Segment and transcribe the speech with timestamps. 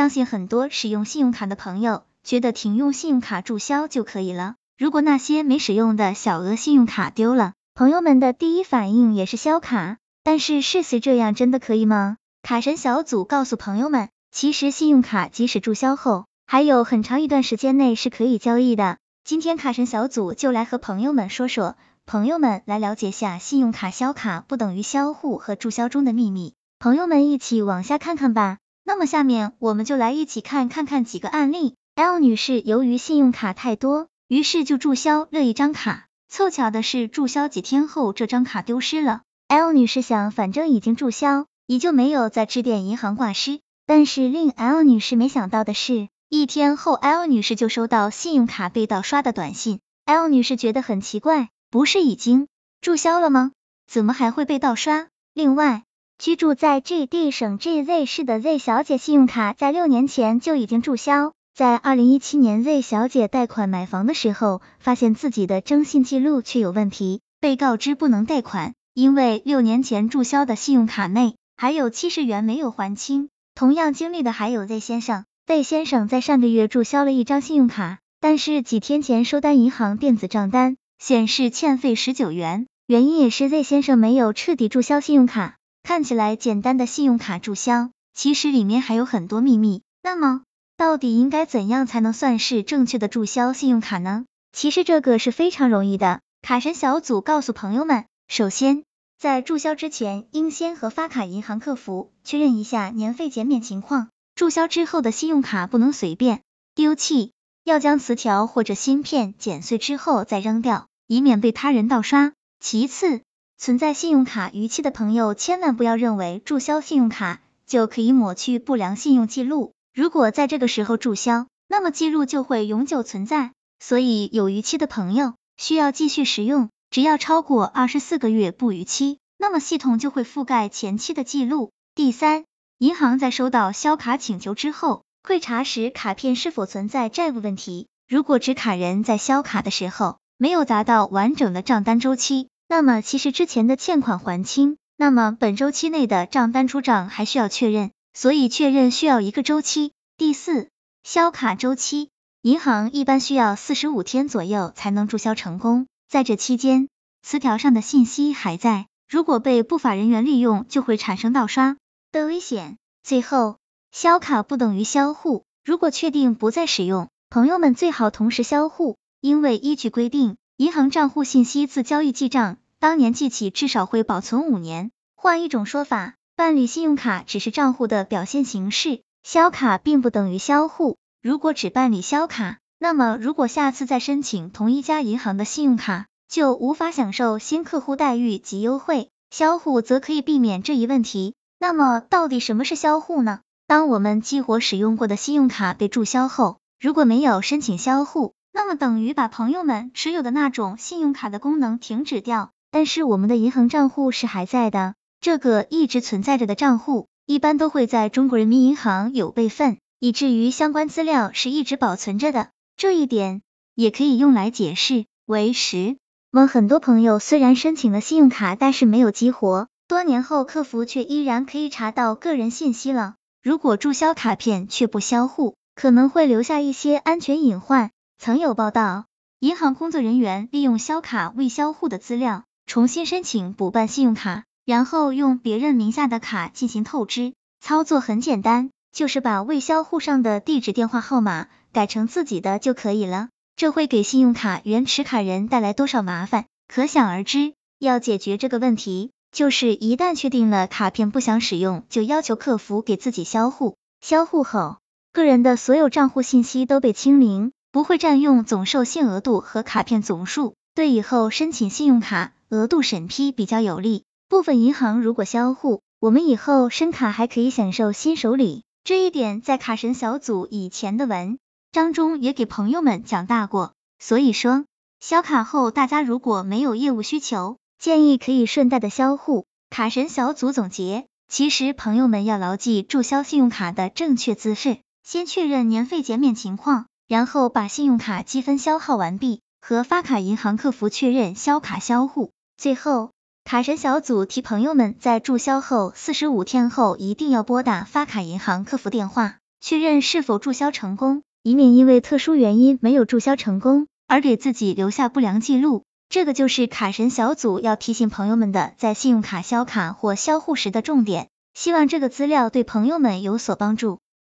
[0.00, 4.54] 相信很多使用信用卡的朋友觉得停用信用卡注销就可以了。
[4.78, 9.98] 如果那些没使用的小额信用卡丢了，朋友们的第一反应也是销卡。
[10.24, 12.16] 但是事实这样真的可以吗？
[12.42, 18.96] 卡神小组告诉朋友们，其实信用卡即使注销后，还有很长一段时间内是可以交易的。
[19.22, 21.76] 今天卡神小组就来和朋友们说说，
[22.06, 26.54] 朋友们来了解下信用卡销卡不等于销户和注销中的秘密。
[26.78, 28.56] 朋友们一起往下看看吧。
[28.90, 31.76] 那么下面我们就来一起看看看几个案例。
[31.94, 36.08] L 女士由于信用卡太多，于是就注销了一张卡。
[36.28, 39.22] 凑巧的是，注销几天后，这张卡丢失了。
[39.46, 43.60] L 女士想，反正已经注销，也就没有再致电银行挂失。
[43.86, 49.78] 但是令 L 女士没想到的是，一天后 L 女士就收到信用卡被盗刷的短信。
[50.04, 52.48] L 女士觉得很奇怪，不是已经
[52.80, 53.52] 注销了吗？
[53.86, 55.06] 怎么还会被盗刷？
[55.32, 55.84] 另外，
[56.20, 61.32] 居住在 GD 省 GZ 市的 Z 小姐信用卡在六年前就已经注销。
[61.54, 68.74] 在二零一七年，Z 小姐贷款买房的时候，发现自己的征信记录却有问题，被告知不能贷款。
[68.92, 75.24] 因为六年前注销的信用卡内还有七十元没有还清，同样经历的还有 Z 先生。
[75.46, 85.56] Z 先生在上个月注销了一张信用卡，但是几天前收单银行电子账单显示欠费十九元，原因也是 Z 先生没有彻底注销信用卡。
[85.90, 89.82] 看起来简单的信用卡注销，其实里面还有很多秘密。
[90.04, 90.42] 那么，
[90.76, 94.24] 到底应该怎样才能算是正确的注销信用卡呢？
[94.52, 96.20] 其实这个是非常容易的。
[96.42, 98.04] 卡神小组告诉朋友们。
[98.28, 98.84] 首先，
[99.18, 104.10] 在注销之前，应先和发卡银行客服确认一下年费减免情况。
[104.36, 106.42] 注销之后的信用卡不能随便
[106.76, 107.32] 丢弃，
[107.64, 112.32] 要将磁条或者芯片剪碎之后再扔掉，以免被他人盗刷。
[112.60, 113.22] 其次，
[113.60, 119.74] 存在信用卡逾期的朋友，千万不要认为注销信用卡就可以抹去不良信用记录。
[119.92, 123.52] 如果在这个时候注销，那么记录就会永久存在。
[123.78, 126.70] 所以有逾期的朋友需要继续使用。
[126.90, 131.70] 只要超过二十四个月不逾期，那么系统就会覆盖前期的记录。
[131.94, 132.46] 第三，
[132.78, 137.88] 银行在收到销卡请求之后，会查实卡片是否存在债务问题。
[138.08, 149.90] 如果持卡人在销卡的时候没有达到完整的账单周期，那么其实之前的欠款还清，那么本周期内的账单出账还需要确认，所以确认需要一个周期。
[150.16, 150.68] 第四，
[151.02, 152.10] 销卡周期，
[152.42, 155.88] 银行一般需要四十五天左右才能注销成功。
[156.08, 156.88] 在这期间，
[157.22, 161.76] 磁条上的信息还在，如果被不法人员利用，就会产生盗刷
[162.12, 162.76] 的危险。
[163.02, 163.56] 最后，
[163.90, 174.90] 销卡不等于销户，如果确定不再使用，朋友们最好同时销户，因为依据规定，银行账户信息自交易记账当年记起至少会保存五年。
[175.16, 180.98] 换一种说法，办理信用卡只是账户的表现形式，销卡并不等于销户。
[181.22, 189.08] 如果只办理销卡，那么，如果下次再申请同一家银行的信用卡，就无法享受新客户待遇及优惠。
[189.30, 191.32] 销户则可以避免这一问题。
[191.58, 193.40] 那么，到底什么是销户呢？
[193.66, 202.50] 当我们激活使用过的信用卡被注销后，如果没有申请销户，那么等于把朋友们持有的那种信用卡的功能停止掉。
[202.72, 212.50] 但是我们的银行账户是还在的，这个一直存在着的账户，一般都会在中国人民银行有备份，以至于相关资料是一直保存着的。
[212.76, 213.42] 这一点
[213.74, 215.96] 也可以用来解释为十。
[216.30, 223.16] 问很多朋友虽然申请了信用卡，但是没有激活，多年后客服却依然可以查到个人信息了。
[223.42, 227.90] 如果注销卡片却不销户，可能会留下一些安全隐患。
[228.22, 229.06] 曾有报道，
[229.38, 237.32] 银行工作人员利用销卡未销户的资料，重新申请补办信用卡，然后用别人名下的卡进行透支。
[237.62, 241.46] 操作很简单，就是把未销户上的地址、电话号码。
[241.72, 247.54] 改成自己的就可以了，这会给信用卡原持卡人带来多少麻烦，可想而知。
[247.78, 253.76] 要解决这个问题，就是一旦确定了卡片不想使用，就要求客服给自己销户。
[254.02, 254.76] 销户后，
[255.10, 264.04] 个人的所有账户信息都被清零，不会占用总授信额度和卡片总数，对以后申请信用卡额度审批比较有利。
[264.28, 271.38] 部分银行如果销户，我们以后申卡还可以享受新手礼，这一点在卡神小组以前的文。
[271.72, 274.64] 章中也给朋友们讲大过，所以说
[274.98, 279.46] 销卡后，大家如果没有业务需求，建议可以顺带的销户。
[279.70, 292.30] 卡神小组总结，其实朋友们要牢记注销信用卡的正确姿势，先确认年费减免情况，然后把信用卡积分消耗完毕，和发卡银行客服确认销卡销户。
[292.56, 293.10] 最后，
[293.42, 299.38] 卡神小组提朋友们在注销后四十五天后一定要拨打发卡银行客服电话。
[299.60, 305.82] 确认是否注销成功，以免因为特殊原因没有注销成功而给自己留下不良记录。
[306.08, 311.26] 这个就是卡神小组要提醒朋友们的，在信用卡销卡或销户时的重点。
[311.54, 313.98] 希望这个资料对朋友们有所帮助。